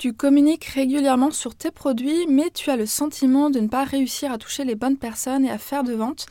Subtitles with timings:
[0.00, 4.32] Tu communiques régulièrement sur tes produits, mais tu as le sentiment de ne pas réussir
[4.32, 6.24] à toucher les bonnes personnes et à faire de vente.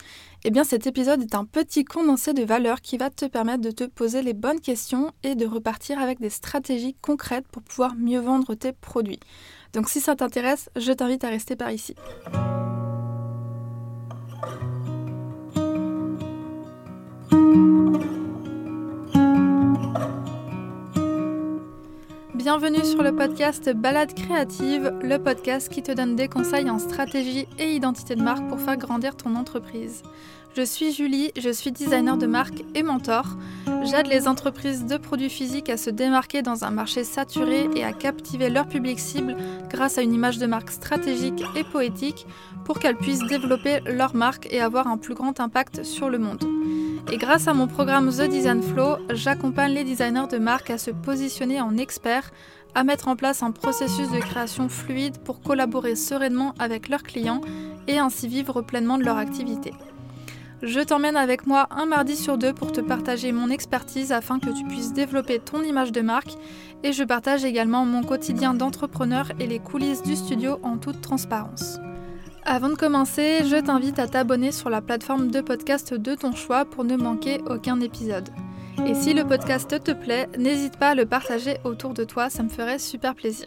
[0.43, 3.69] Eh bien, cet épisode est un petit condensé de valeurs qui va te permettre de
[3.69, 8.19] te poser les bonnes questions et de repartir avec des stratégies concrètes pour pouvoir mieux
[8.19, 9.19] vendre tes produits.
[9.73, 11.93] Donc, si ça t'intéresse, je t'invite à rester par ici.
[22.39, 27.49] Bienvenue sur le podcast Balade créative, le podcast qui te donne des conseils en stratégie
[27.57, 30.03] et identité de marque pour faire grandir ton entreprise.
[30.55, 33.25] Je suis Julie, je suis designer de marque et mentor.
[33.83, 37.91] J'aide les entreprises de produits physiques à se démarquer dans un marché saturé et à
[37.91, 39.35] captiver leur public cible
[39.69, 42.25] grâce à une image de marque stratégique et poétique
[42.63, 46.45] pour qu'elles puissent développer leur marque et avoir un plus grand impact sur le monde.
[47.11, 50.91] Et grâce à mon programme The Design Flow, j'accompagne les designers de marque à se
[50.91, 52.29] positionner en experts,
[52.75, 57.41] à mettre en place un processus de création fluide pour collaborer sereinement avec leurs clients
[57.87, 59.73] et ainsi vivre pleinement de leur activité.
[60.61, 64.49] Je t'emmène avec moi un mardi sur deux pour te partager mon expertise afin que
[64.49, 66.33] tu puisses développer ton image de marque
[66.83, 71.79] et je partage également mon quotidien d'entrepreneur et les coulisses du studio en toute transparence.
[72.51, 76.65] Avant de commencer, je t'invite à t'abonner sur la plateforme de podcast de ton choix
[76.65, 78.27] pour ne manquer aucun épisode.
[78.87, 82.41] Et si le podcast te plaît, n'hésite pas à le partager autour de toi, ça
[82.41, 83.45] me ferait super plaisir.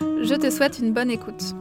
[0.00, 1.54] Je te souhaite une bonne écoute.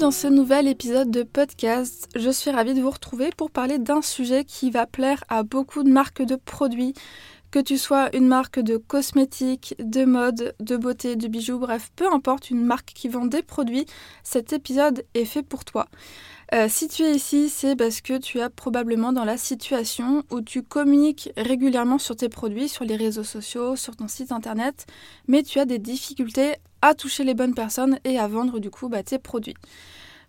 [0.00, 2.08] Dans ce nouvel épisode de podcast.
[2.16, 5.82] Je suis ravie de vous retrouver pour parler d'un sujet qui va plaire à beaucoup
[5.82, 6.94] de marques de produits,
[7.50, 12.10] que tu sois une marque de cosmétiques, de mode, de beauté, de bijoux, bref, peu
[12.10, 13.84] importe une marque qui vend des produits,
[14.22, 15.86] cet épisode est fait pour toi.
[16.54, 20.40] Euh, si tu es ici, c'est parce que tu es probablement dans la situation où
[20.40, 24.86] tu communiques régulièrement sur tes produits, sur les réseaux sociaux, sur ton site internet,
[25.28, 28.88] mais tu as des difficultés à toucher les bonnes personnes et à vendre du coup
[28.88, 29.56] bah, tes produits.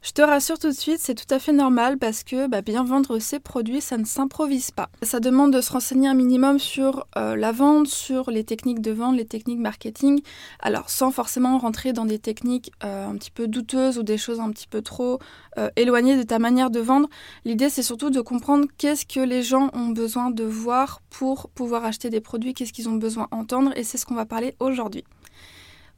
[0.04, 2.84] Je te rassure tout de suite, c'est tout à fait normal parce que bah, bien
[2.84, 4.90] vendre ses produits, ça ne s'improvise pas.
[5.04, 8.90] Ça demande de se renseigner un minimum sur euh, la vente, sur les techniques de
[8.90, 10.22] vente, les techniques marketing.
[10.60, 14.40] Alors sans forcément rentrer dans des techniques euh, un petit peu douteuses ou des choses
[14.40, 15.20] un petit peu trop
[15.60, 17.08] euh, éloignées de ta manière de vendre.
[17.46, 21.86] L'idée c'est surtout de comprendre qu'est-ce que les gens ont besoin de voir pour pouvoir
[21.86, 25.04] acheter des produits, qu'est-ce qu'ils ont besoin d'entendre et c'est ce qu'on va parler aujourd'hui.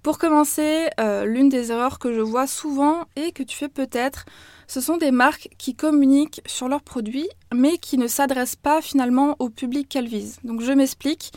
[0.03, 4.25] Pour commencer, euh, l'une des erreurs que je vois souvent et que tu fais peut-être,
[4.68, 9.38] ce sont des marques qui communiquent sur leurs produits, mais qui ne s'adressent pas finalement
[9.40, 10.40] au public qu'elles visent.
[10.44, 11.31] Donc je m'explique.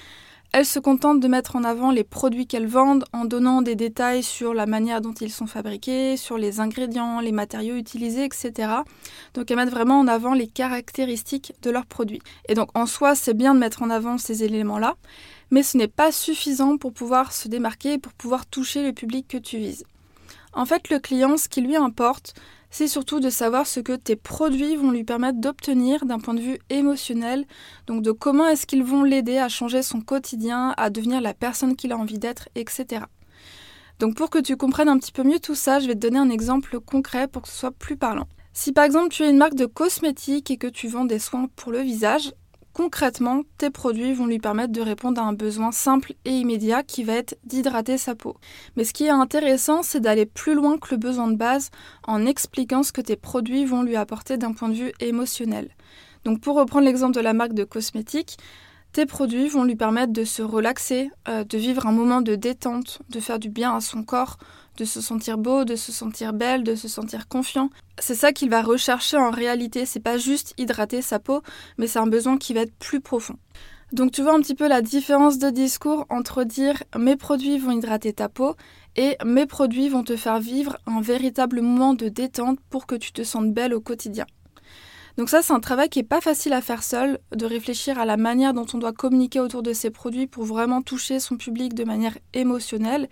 [0.53, 4.25] Elles se contentent de mettre en avant les produits qu'elles vendent en donnant des détails
[4.25, 8.71] sur la manière dont ils sont fabriqués, sur les ingrédients, les matériaux utilisés, etc.
[9.35, 12.23] Donc elles mettent vraiment en avant les caractéristiques de leurs produits.
[12.49, 14.97] Et donc en soi, c'est bien de mettre en avant ces éléments-là,
[15.51, 19.27] mais ce n'est pas suffisant pour pouvoir se démarquer et pour pouvoir toucher le public
[19.29, 19.85] que tu vises.
[20.53, 22.35] En fait, le client, ce qui lui importe,
[22.71, 26.41] c'est surtout de savoir ce que tes produits vont lui permettre d'obtenir d'un point de
[26.41, 27.47] vue émotionnel,
[27.87, 31.77] donc de comment est-ce qu'ils vont l'aider à changer son quotidien, à devenir la personne
[31.77, 33.05] qu'il a envie d'être, etc.
[33.99, 36.19] Donc pour que tu comprennes un petit peu mieux tout ça, je vais te donner
[36.19, 38.29] un exemple concret pour que ce soit plus parlant.
[38.53, 41.49] Si par exemple tu es une marque de cosmétiques et que tu vends des soins
[41.57, 42.33] pour le visage,
[42.77, 47.05] Concrètement, tes produits vont lui permettre de répondre à un besoin simple et immédiat qui
[47.05, 48.37] va être d'hydrater sa peau.
[48.77, 51.71] Mais ce qui est intéressant, c'est d'aller plus loin que le besoin de base
[52.07, 55.71] en expliquant ce que tes produits vont lui apporter d'un point de vue émotionnel.
[56.27, 58.37] Donc pour reprendre l'exemple de la marque de cosmétiques,
[58.93, 62.99] tes produits vont lui permettre de se relaxer, euh, de vivre un moment de détente,
[63.09, 64.37] de faire du bien à son corps,
[64.77, 67.71] de se sentir beau, de se sentir belle, de se sentir confiant.
[67.99, 71.43] C'est ça qu'il va rechercher en réalité, c'est pas juste hydrater sa peau,
[71.79, 73.37] mais c'est un besoin qui va être plus profond.
[73.93, 77.71] Donc tu vois un petit peu la différence de discours entre dire mes produits vont
[77.71, 78.57] hydrater ta peau
[78.97, 83.13] et mes produits vont te faire vivre un véritable moment de détente pour que tu
[83.13, 84.27] te sentes belle au quotidien.
[85.17, 88.05] Donc ça, c'est un travail qui n'est pas facile à faire seul, de réfléchir à
[88.05, 91.73] la manière dont on doit communiquer autour de ses produits pour vraiment toucher son public
[91.73, 93.09] de manière émotionnelle.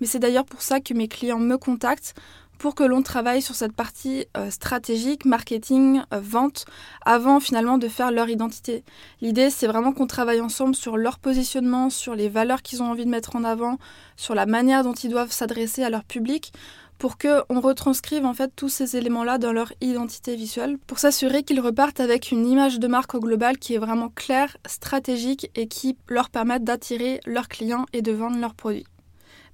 [0.00, 2.14] Mais c'est d'ailleurs pour ça que mes clients me contactent
[2.58, 6.64] pour que l'on travaille sur cette partie euh, stratégique, marketing, euh, vente,
[7.04, 8.84] avant finalement de faire leur identité.
[9.20, 13.04] L'idée, c'est vraiment qu'on travaille ensemble sur leur positionnement, sur les valeurs qu'ils ont envie
[13.04, 13.78] de mettre en avant,
[14.16, 16.52] sur la manière dont ils doivent s'adresser à leur public,
[16.98, 21.60] pour qu'on retranscrive en fait tous ces éléments-là dans leur identité visuelle, pour s'assurer qu'ils
[21.60, 25.96] repartent avec une image de marque au global qui est vraiment claire, stratégique et qui
[26.08, 28.86] leur permette d'attirer leurs clients et de vendre leurs produits.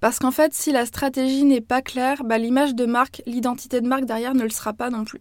[0.00, 3.86] Parce qu'en fait, si la stratégie n'est pas claire, bah, l'image de marque, l'identité de
[3.86, 5.20] marque derrière ne le sera pas non plus.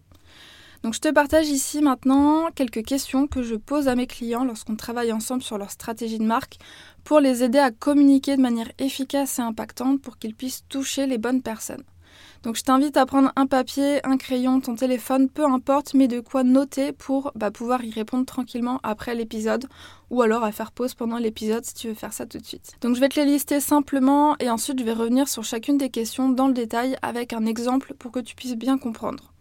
[0.82, 4.74] Donc je te partage ici maintenant quelques questions que je pose à mes clients lorsqu'on
[4.74, 6.58] travaille ensemble sur leur stratégie de marque
[7.04, 11.18] pour les aider à communiquer de manière efficace et impactante pour qu'ils puissent toucher les
[11.18, 11.84] bonnes personnes.
[12.42, 16.20] Donc je t'invite à prendre un papier, un crayon, ton téléphone, peu importe, mais de
[16.20, 19.66] quoi noter pour bah, pouvoir y répondre tranquillement après l'épisode
[20.10, 22.72] ou alors à faire pause pendant l'épisode si tu veux faire ça tout de suite.
[22.80, 25.90] Donc je vais te les lister simplement et ensuite je vais revenir sur chacune des
[25.90, 29.32] questions dans le détail avec un exemple pour que tu puisses bien comprendre.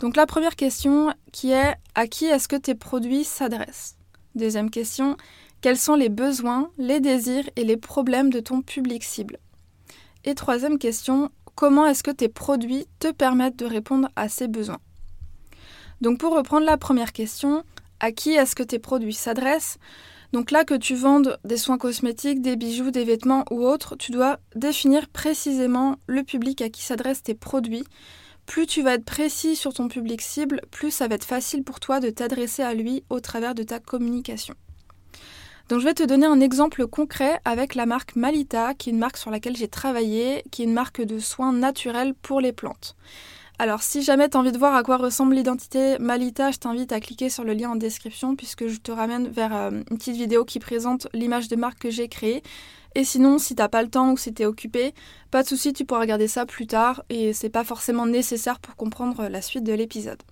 [0.00, 3.96] Donc la première question qui est à qui est-ce que tes produits s'adressent?
[4.34, 5.16] Deuxième question,
[5.62, 9.38] quels sont les besoins, les désirs et les problèmes de ton public cible?
[10.24, 14.78] Et troisième question, comment est-ce que tes produits te permettent de répondre à ces besoins?
[16.00, 17.64] Donc pour reprendre la première question,
[17.98, 19.78] à qui est-ce que tes produits s'adressent?
[20.32, 24.12] Donc là que tu vendes des soins cosmétiques, des bijoux, des vêtements ou autres, tu
[24.12, 27.84] dois définir précisément le public à qui s'adressent tes produits.
[28.44, 31.80] Plus tu vas être précis sur ton public cible, plus ça va être facile pour
[31.80, 34.54] toi de t'adresser à lui au travers de ta communication.
[35.68, 39.00] Donc je vais te donner un exemple concret avec la marque Malita, qui est une
[39.00, 42.94] marque sur laquelle j'ai travaillé, qui est une marque de soins naturels pour les plantes.
[43.58, 46.92] Alors si jamais tu as envie de voir à quoi ressemble l'identité Malita, je t'invite
[46.92, 50.16] à cliquer sur le lien en description puisque je te ramène vers euh, une petite
[50.16, 52.44] vidéo qui présente l'image de marque que j'ai créée.
[52.94, 54.94] Et sinon, si t'as pas le temps ou si t'es occupé,
[55.32, 58.76] pas de souci, tu pourras regarder ça plus tard et c'est pas forcément nécessaire pour
[58.76, 60.22] comprendre la suite de l'épisode.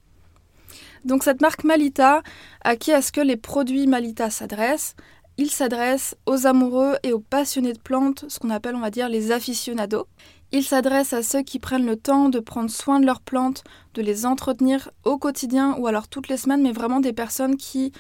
[1.04, 2.22] Donc cette marque Malita,
[2.62, 4.96] à qui est-ce que les produits Malita s'adressent?
[5.36, 9.08] Ils s'adressent aux amoureux et aux passionnés de plantes, ce qu'on appelle on va dire
[9.08, 10.06] les aficionados.
[10.52, 14.02] Ils s'adressent à ceux qui prennent le temps de prendre soin de leurs plantes, de
[14.02, 17.92] les entretenir au quotidien ou alors toutes les semaines, mais vraiment des personnes qui,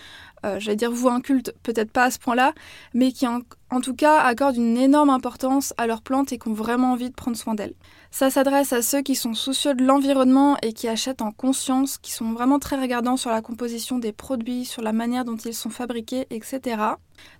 [0.44, 2.52] euh, j'allais dire, vous un culte, peut-être pas à ce point-là,
[2.92, 6.48] mais qui en, en tout cas accordent une énorme importance à leurs plantes et qui
[6.48, 7.74] ont vraiment envie de prendre soin d'elles.
[8.10, 12.12] Ça s'adresse à ceux qui sont soucieux de l'environnement et qui achètent en conscience, qui
[12.12, 15.70] sont vraiment très regardants sur la composition des produits, sur la manière dont ils sont
[15.70, 16.76] fabriqués, etc.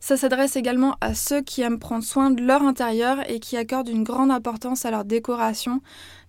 [0.00, 3.88] Ça s'adresse également à ceux qui aiment prendre soin de leur intérieur et qui accordent
[3.88, 5.80] une grande importance à leur décoration.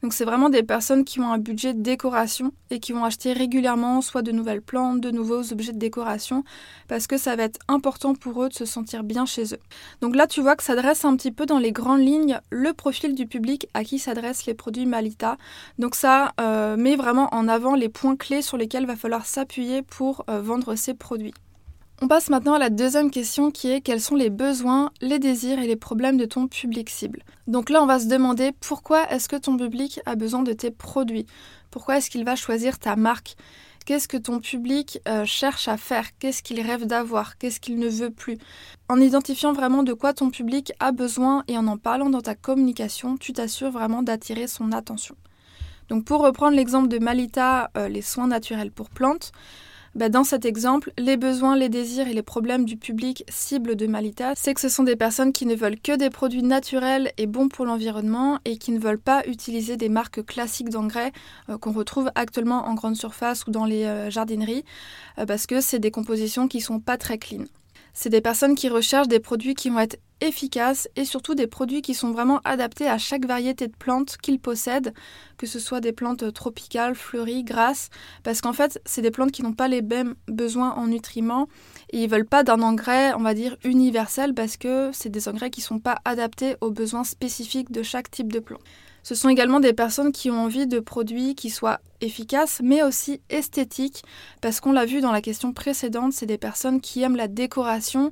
[0.05, 3.33] Donc c'est vraiment des personnes qui ont un budget de décoration et qui vont acheter
[3.33, 6.43] régulièrement soit de nouvelles plantes, de nouveaux objets de décoration,
[6.87, 9.59] parce que ça va être important pour eux de se sentir bien chez eux.
[10.01, 12.71] Donc là tu vois que ça dresse un petit peu dans les grandes lignes le
[12.73, 15.37] profil du public à qui s'adressent les produits Malita.
[15.79, 19.81] Donc ça euh, met vraiment en avant les points clés sur lesquels va falloir s'appuyer
[19.81, 21.33] pour euh, vendre ces produits.
[22.01, 25.59] On passe maintenant à la deuxième question qui est quels sont les besoins, les désirs
[25.59, 27.23] et les problèmes de ton public cible?
[27.47, 30.71] Donc là, on va se demander pourquoi est-ce que ton public a besoin de tes
[30.71, 31.25] produits?
[31.71, 33.37] Pourquoi est-ce qu'il va choisir ta marque?
[33.85, 36.17] Qu'est-ce que ton public euh, cherche à faire?
[36.19, 37.37] Qu'est-ce qu'il rêve d'avoir?
[37.37, 38.37] Qu'est-ce qu'il ne veut plus?
[38.89, 42.35] En identifiant vraiment de quoi ton public a besoin et en en parlant dans ta
[42.35, 45.15] communication, tu t'assures vraiment d'attirer son attention.
[45.87, 49.31] Donc pour reprendre l'exemple de Malita, euh, les soins naturels pour plantes,
[49.95, 53.87] bah, dans cet exemple, les besoins, les désirs et les problèmes du public cible de
[53.87, 57.27] Malita, c'est que ce sont des personnes qui ne veulent que des produits naturels et
[57.27, 61.13] bons pour l'environnement et qui ne veulent pas utiliser des marques classiques d'engrais
[61.49, 64.65] euh, qu'on retrouve actuellement en grande surface ou dans les euh, jardineries
[65.17, 67.45] euh, parce que c'est des compositions qui sont pas très clean.
[67.97, 71.81] C'est des personnes qui recherchent des produits qui vont être efficaces et surtout des produits
[71.81, 74.93] qui sont vraiment adaptés à chaque variété de plantes qu'ils possèdent,
[75.37, 77.89] que ce soit des plantes tropicales, fleuries, grasses,
[78.23, 81.47] parce qu'en fait, c'est des plantes qui n'ont pas les mêmes besoins en nutriments
[81.91, 85.49] et ils veulent pas d'un engrais, on va dire, universel parce que c'est des engrais
[85.49, 88.61] qui sont pas adaptés aux besoins spécifiques de chaque type de plante.
[89.05, 93.21] Ce sont également des personnes qui ont envie de produits qui soient efficaces mais aussi
[93.29, 94.03] esthétiques
[94.41, 98.09] parce qu'on l'a vu dans la question précédente, c'est des personnes qui aiment la décoration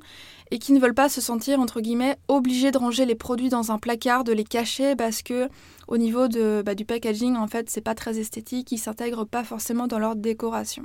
[0.52, 3.72] et qui ne veulent pas se sentir entre guillemets obligées de ranger les produits dans
[3.72, 5.48] un placard, de les cacher parce que
[5.88, 6.28] au niveau
[6.64, 10.14] bah, du packaging en fait c'est pas très esthétique, ils s'intègrent pas forcément dans leur
[10.14, 10.84] décoration.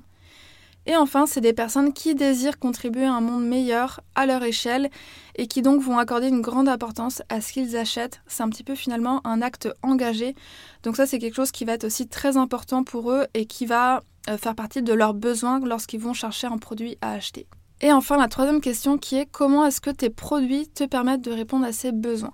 [0.86, 4.90] Et enfin, c'est des personnes qui désirent contribuer à un monde meilleur à leur échelle
[5.36, 8.22] et qui donc vont accorder une grande importance à ce qu'ils achètent.
[8.28, 10.36] C'est un petit peu finalement un acte engagé.
[10.84, 13.66] Donc ça, c'est quelque chose qui va être aussi très important pour eux et qui
[13.66, 17.48] va euh, faire partie de leurs besoins lorsqu'ils vont chercher un produit à acheter.
[17.82, 21.32] Et enfin, la troisième question qui est comment est-ce que tes produits te permettent de
[21.32, 22.34] répondre à ces besoins?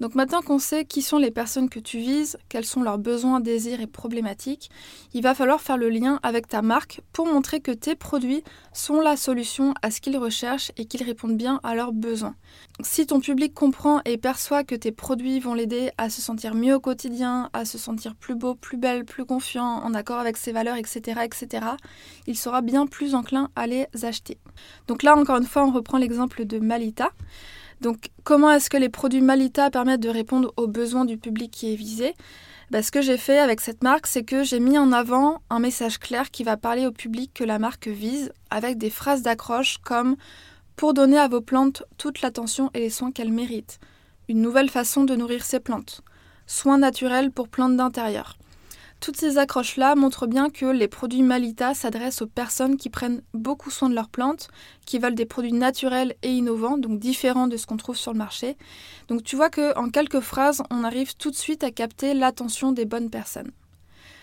[0.00, 3.40] Donc maintenant qu'on sait qui sont les personnes que tu vises, quels sont leurs besoins,
[3.40, 4.70] désirs et problématiques,
[5.12, 9.00] il va falloir faire le lien avec ta marque pour montrer que tes produits sont
[9.00, 12.34] la solution à ce qu'ils recherchent et qu'ils répondent bien à leurs besoins.
[12.82, 16.74] Si ton public comprend et perçoit que tes produits vont l'aider à se sentir mieux
[16.74, 20.52] au quotidien, à se sentir plus beau, plus belle, plus confiant, en accord avec ses
[20.52, 21.66] valeurs, etc., etc.,
[22.26, 24.38] il sera bien plus enclin à les acheter.
[24.88, 27.10] Donc là, encore une fois, on reprend l'exemple de Malita.
[27.80, 31.72] Donc comment est-ce que les produits Malita permettent de répondre aux besoins du public qui
[31.72, 32.14] est visé?
[32.70, 35.58] Bah, Ce que j'ai fait avec cette marque, c'est que j'ai mis en avant un
[35.58, 39.78] message clair qui va parler au public que la marque vise, avec des phrases d'accroche
[39.78, 40.16] comme
[40.76, 43.78] Pour donner à vos plantes toute l'attention et les soins qu'elles méritent.
[44.28, 46.00] Une nouvelle façon de nourrir ces plantes.
[46.46, 48.36] Soins naturels pour plantes d'intérieur.
[49.04, 53.70] Toutes ces accroches-là montrent bien que les produits Malita s'adressent aux personnes qui prennent beaucoup
[53.70, 54.48] soin de leurs plantes,
[54.86, 58.18] qui veulent des produits naturels et innovants, donc différents de ce qu'on trouve sur le
[58.18, 58.56] marché.
[59.08, 62.86] Donc tu vois qu'en quelques phrases, on arrive tout de suite à capter l'attention des
[62.86, 63.50] bonnes personnes.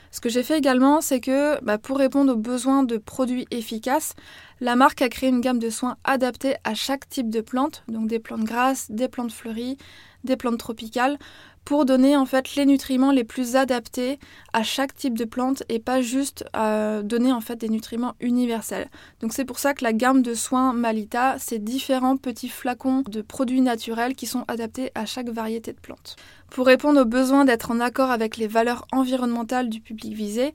[0.10, 4.16] Ce que j'ai fait également, c'est que bah, pour répondre aux besoins de produits efficaces,
[4.62, 8.08] la marque a créé une gamme de soins adaptés à chaque type de plante, donc
[8.08, 9.78] des plantes grasses, des plantes fleuries,
[10.24, 11.18] des plantes tropicales,
[11.66, 14.20] pour donner en fait les nutriments les plus adaptés
[14.54, 18.90] à chaque type de plante et pas juste euh, donner en fait des nutriments universels.
[19.22, 23.22] Donc c'est pour ça que la gamme de soins Malita, c'est différents petits flacons de
[23.22, 26.16] produits naturels qui sont adaptés à chaque variété de plantes.
[26.50, 30.54] Pour répondre au besoin d'être en accord avec les valeurs environnementales du public visé,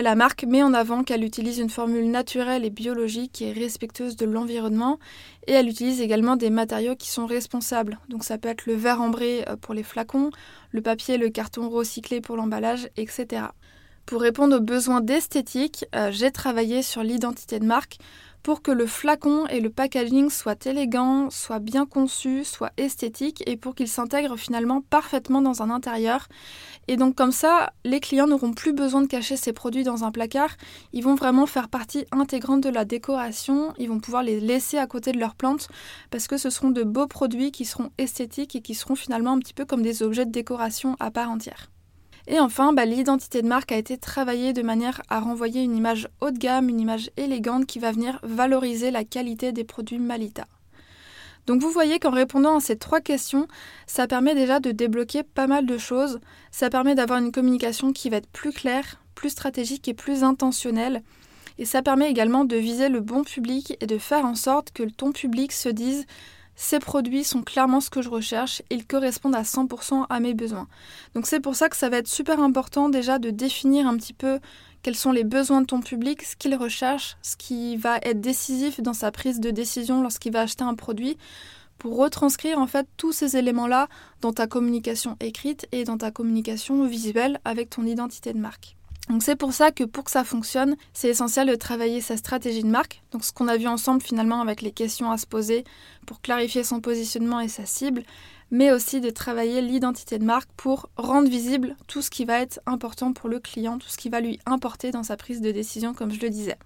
[0.00, 4.26] la marque met en avant qu'elle utilise une formule naturelle et biologique et respectueuse de
[4.26, 4.98] l'environnement
[5.46, 7.98] et elle utilise également des matériaux qui sont responsables.
[8.08, 10.30] Donc ça peut être le verre ambré euh, pour les flacons,
[10.70, 13.46] le papier le carton recyclé pour l'emballage, etc.
[14.06, 17.98] Pour répondre aux besoins d'esthétique, euh, j'ai travaillé sur l'identité de marque
[18.46, 23.56] pour que le flacon et le packaging soient élégants, soient bien conçus, soient esthétiques et
[23.56, 26.28] pour qu'ils s'intègrent finalement parfaitement dans un intérieur.
[26.86, 30.12] Et donc comme ça, les clients n'auront plus besoin de cacher ces produits dans un
[30.12, 30.50] placard,
[30.92, 34.86] ils vont vraiment faire partie intégrante de la décoration, ils vont pouvoir les laisser à
[34.86, 35.66] côté de leurs plantes
[36.12, 39.40] parce que ce seront de beaux produits qui seront esthétiques et qui seront finalement un
[39.40, 41.66] petit peu comme des objets de décoration à part entière.
[42.28, 46.08] Et enfin, bah, l'identité de marque a été travaillée de manière à renvoyer une image
[46.20, 50.46] haut de gamme, une image élégante qui va venir valoriser la qualité des produits Malita.
[51.46, 53.46] Donc vous voyez qu'en répondant à ces trois questions,
[53.86, 56.18] ça permet déjà de débloquer pas mal de choses.
[56.50, 61.02] Ça permet d'avoir une communication qui va être plus claire, plus stratégique et plus intentionnelle.
[61.58, 64.82] Et ça permet également de viser le bon public et de faire en sorte que
[64.82, 66.04] ton public se dise
[66.56, 70.66] ces produits sont clairement ce que je recherche, ils correspondent à 100% à mes besoins.
[71.14, 74.14] Donc c'est pour ça que ça va être super important déjà de définir un petit
[74.14, 74.40] peu
[74.82, 78.80] quels sont les besoins de ton public, ce qu'il recherche, ce qui va être décisif
[78.80, 81.18] dans sa prise de décision lorsqu'il va acheter un produit,
[81.78, 83.88] pour retranscrire en fait tous ces éléments-là
[84.22, 88.76] dans ta communication écrite et dans ta communication visuelle avec ton identité de marque.
[89.08, 92.62] Donc c'est pour ça que pour que ça fonctionne, c'est essentiel de travailler sa stratégie
[92.62, 93.02] de marque.
[93.12, 95.64] Donc ce qu'on a vu ensemble finalement avec les questions à se poser
[96.06, 98.02] pour clarifier son positionnement et sa cible,
[98.50, 102.60] mais aussi de travailler l'identité de marque pour rendre visible tout ce qui va être
[102.66, 105.94] important pour le client, tout ce qui va lui importer dans sa prise de décision
[105.94, 106.58] comme je le disais.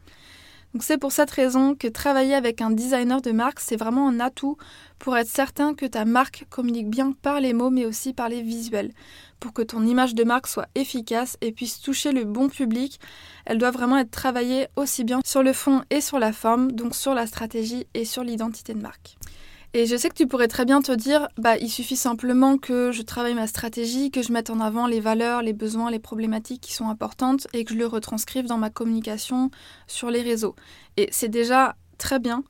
[0.73, 4.21] Donc c'est pour cette raison que travailler avec un designer de marque, c'est vraiment un
[4.21, 4.57] atout
[5.01, 8.41] pour être certain que ta marque communique bien par les mots mais aussi par les
[8.41, 8.93] visuels.
[9.41, 13.01] Pour que ton image de marque soit efficace et puisse toucher le bon public,
[13.47, 16.95] elle doit vraiment être travaillée aussi bien sur le fond et sur la forme, donc
[16.95, 19.17] sur la stratégie et sur l'identité de marque.
[19.73, 22.91] Et je sais que tu pourrais très bien te dire, bah, il suffit simplement que
[22.91, 26.61] je travaille ma stratégie, que je mette en avant les valeurs, les besoins, les problématiques
[26.61, 29.51] qui sont importantes et que je le retranscrive dans ma communication
[29.87, 30.57] sur les réseaux.
[30.97, 32.43] Et c'est déjà très bien.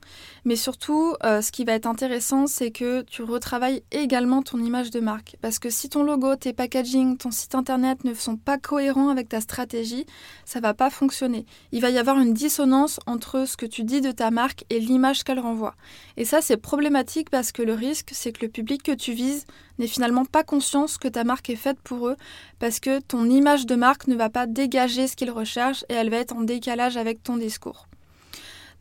[0.45, 4.89] Mais surtout, euh, ce qui va être intéressant, c'est que tu retravailles également ton image
[4.89, 5.35] de marque.
[5.41, 9.29] Parce que si ton logo, tes packaging, ton site internet ne sont pas cohérents avec
[9.29, 10.07] ta stratégie,
[10.45, 11.45] ça va pas fonctionner.
[11.71, 14.79] Il va y avoir une dissonance entre ce que tu dis de ta marque et
[14.79, 15.75] l'image qu'elle renvoie.
[16.17, 19.45] Et ça, c'est problématique parce que le risque, c'est que le public que tu vises
[19.77, 22.15] n'est finalement pas conscient que ta marque est faite pour eux,
[22.59, 26.09] parce que ton image de marque ne va pas dégager ce qu'ils recherchent et elle
[26.09, 27.87] va être en décalage avec ton discours.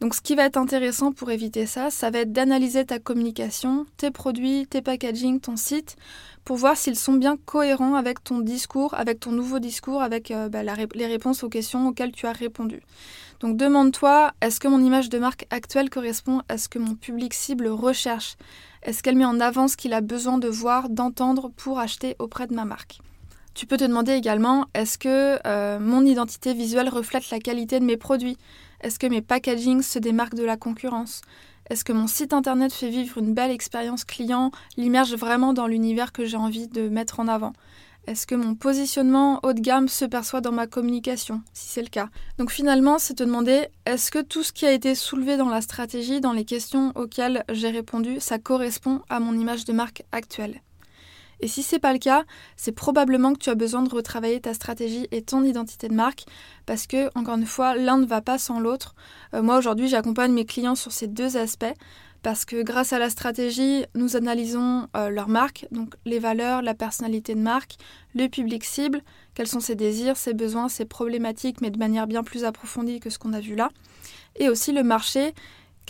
[0.01, 3.85] Donc ce qui va être intéressant pour éviter ça, ça va être d'analyser ta communication,
[3.99, 5.97] tes produits, tes packaging, ton site,
[6.47, 10.49] pour voir s'ils sont bien cohérents avec ton discours, avec ton nouveau discours, avec euh,
[10.49, 12.81] bah, les réponses aux questions auxquelles tu as répondu.
[13.41, 17.35] Donc demande-toi, est-ce que mon image de marque actuelle correspond à ce que mon public
[17.35, 18.37] cible recherche?
[18.83, 22.47] Est-ce qu'elle met en avant ce qu'il a besoin de voir, d'entendre pour acheter auprès
[22.47, 23.01] de ma marque?
[23.53, 27.85] Tu peux te demander également, est-ce que euh, mon identité visuelle reflète la qualité de
[27.85, 28.39] mes produits?
[28.83, 31.23] Est-ce que mes packagings se démarquent de la concurrence?
[31.69, 36.13] Est-ce que mon site internet fait vivre une belle expérience client, l'immerge vraiment dans l'univers
[36.13, 37.53] que j'ai envie de mettre en avant?
[38.07, 41.89] Est-ce que mon positionnement haut de gamme se perçoit dans ma communication, si c'est le
[41.89, 42.09] cas.
[42.39, 45.61] Donc finalement, c'est te demander, est-ce que tout ce qui a été soulevé dans la
[45.61, 50.63] stratégie, dans les questions auxquelles j'ai répondu, ça correspond à mon image de marque actuelle?
[51.41, 52.25] Et si c'est pas le cas,
[52.57, 56.25] c'est probablement que tu as besoin de retravailler ta stratégie et ton identité de marque
[56.67, 58.95] parce que, encore une fois, l'un ne va pas sans l'autre.
[59.35, 61.75] Euh, moi, aujourd'hui, j'accompagne mes clients sur ces deux aspects
[62.23, 66.75] parce que grâce à la stratégie, nous analysons euh, leur marque, donc les valeurs, la
[66.75, 67.77] personnalité de marque,
[68.15, 69.01] le public cible,
[69.35, 73.09] quels sont ses désirs, ses besoins, ses problématiques, mais de manière bien plus approfondie que
[73.09, 73.71] ce qu'on a vu là,
[74.37, 75.35] et aussi le marché,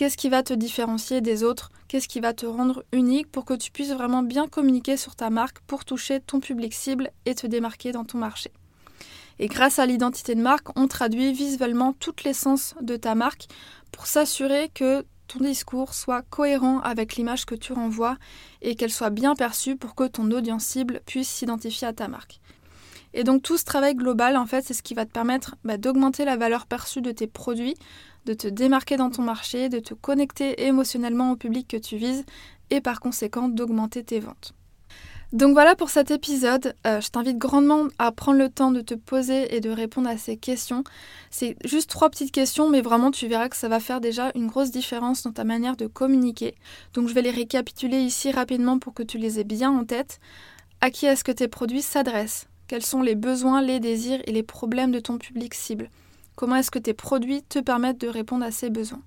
[0.01, 3.53] qu'est-ce qui va te différencier des autres, qu'est-ce qui va te rendre unique pour que
[3.53, 7.45] tu puisses vraiment bien communiquer sur ta marque pour toucher ton public cible et te
[7.45, 8.51] démarquer dans ton marché?
[9.37, 13.45] Et grâce à l'identité de marque, on traduit visuellement toute l'essence de ta marque
[13.91, 18.17] pour s'assurer que ton discours soit cohérent avec l'image que tu renvoies
[18.63, 22.41] et qu'elle soit bien perçue pour que ton audience cible puisse s'identifier à ta marque.
[23.13, 25.77] Et donc tout ce travail global, en fait, c'est ce qui va te permettre bah,
[25.77, 27.75] d'augmenter la valeur perçue de tes produits,
[28.25, 32.25] de te démarquer dans ton marché, de te connecter émotionnellement au public que tu vises
[32.69, 34.53] et par conséquent d'augmenter tes ventes.
[35.33, 36.75] Donc voilà pour cet épisode.
[36.85, 40.17] Euh, je t'invite grandement à prendre le temps de te poser et de répondre à
[40.17, 40.83] ces questions.
[41.29, 44.47] C'est juste trois petites questions, mais vraiment tu verras que ça va faire déjà une
[44.47, 46.55] grosse différence dans ta manière de communiquer.
[46.93, 50.19] Donc je vais les récapituler ici rapidement pour que tu les aies bien en tête.
[50.81, 52.47] À qui est-ce que tes produits s'adressent?
[52.67, 55.89] Quels sont les besoins, les désirs et les problèmes de ton public cible?
[56.41, 59.03] Comment est-ce que tes produits te permettent de répondre à ces besoins.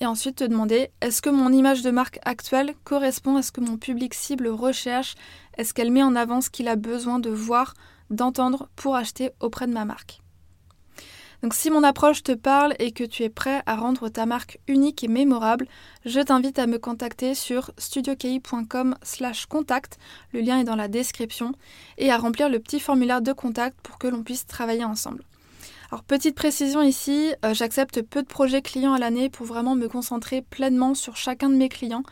[0.00, 3.60] Et ensuite te demander est-ce que mon image de marque actuelle correspond à ce que
[3.60, 5.14] mon public cible recherche?
[5.58, 7.74] Est-ce qu'elle met en avant ce qu'il a besoin de voir,
[8.08, 10.22] d'entendre pour acheter auprès de ma marque?
[11.42, 14.58] Donc si mon approche te parle et que tu es prêt à rendre ta marque
[14.66, 15.68] unique et mémorable,
[16.06, 19.98] je t'invite à me contacter sur studioki.com slash contact,
[20.32, 21.52] le lien est dans la description,
[21.98, 25.24] et à remplir le petit formulaire de contact pour que l'on puisse travailler ensemble.
[25.92, 29.88] Alors petite précision ici, euh, j'accepte peu de projets clients à l'année pour vraiment me
[29.88, 32.04] concentrer pleinement sur chacun de mes clients.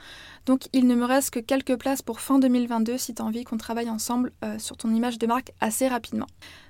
[0.47, 3.45] Donc il ne me reste que quelques places pour fin 2022 si tu as envie
[3.45, 6.27] qu'on travaille ensemble euh, sur ton image de marque assez rapidement.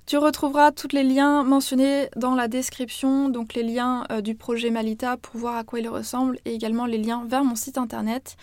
[0.08, 4.70] Tu retrouveras tous les liens mentionnés dans la description, donc les liens euh, du projet
[4.70, 8.38] Malita pour voir à quoi il ressemble et également les liens vers mon site internet.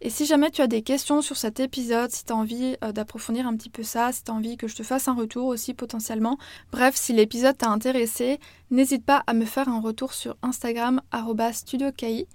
[0.00, 2.92] Et si jamais tu as des questions sur cet épisode, si tu as envie euh,
[2.92, 5.46] d'approfondir un petit peu ça, si tu as envie que je te fasse un retour
[5.46, 6.38] aussi potentiellement,
[6.70, 8.38] bref, si l'épisode t'a intéressé,
[8.70, 11.00] n'hésite pas à me faire un retour sur Instagram
[11.52, 12.28] studiokai.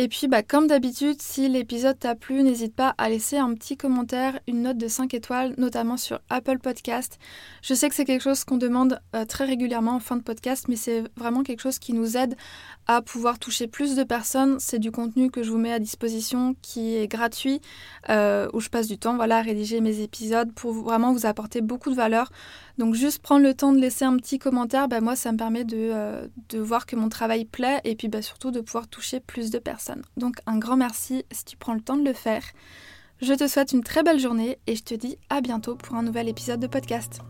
[0.00, 3.76] Et puis, bah, comme d'habitude, si l'épisode t'a plu, n'hésite pas à laisser un petit
[3.76, 7.18] commentaire, une note de 5 étoiles, notamment sur Apple Podcast.
[7.62, 10.76] Je sais que c'est chose qu'on demande euh, très régulièrement en fin de podcast, mais
[10.76, 12.36] c'est vraiment quelque chose qui nous aide
[12.86, 14.58] à pouvoir toucher plus de personnes.
[14.60, 17.60] C'est du contenu que je vous mets à disposition qui est gratuit,
[18.08, 21.60] euh, où je passe du temps voilà, à rédiger mes épisodes pour vraiment vous apporter
[21.60, 22.30] beaucoup de valeur.
[22.78, 25.64] Donc juste prendre le temps de laisser un petit commentaire, bah, moi ça me permet
[25.64, 29.20] de, euh, de, voir que mon travail plaît et puis bah, surtout de pouvoir toucher
[29.20, 30.02] plus de personnes.
[30.16, 32.42] Donc un grand merci si tu prends le temps de le faire.
[33.20, 36.02] Je te souhaite une très belle journée et je te dis à bientôt pour un
[36.02, 37.20] nouvel épisode de podcast.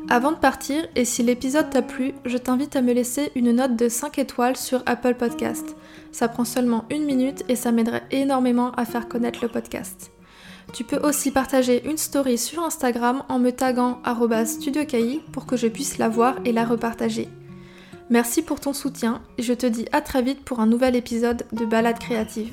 [0.08, 3.76] Avant de partir, et si l'épisode t'a plu, je t'invite à me laisser une note
[3.76, 5.76] de 5 étoiles sur Apple Podcast.
[6.12, 10.10] Ça prend seulement une minute et ça m'aiderait énormément à faire connaître le podcast.
[10.72, 14.00] Tu peux aussi partager une story sur Instagram en me taguant
[14.44, 17.28] studiocahi pour que je puisse la voir et la repartager.
[18.10, 21.44] Merci pour ton soutien et je te dis à très vite pour un nouvel épisode
[21.52, 22.52] de Balade créative.